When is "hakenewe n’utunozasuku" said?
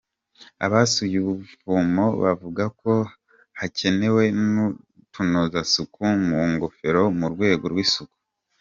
3.59-6.01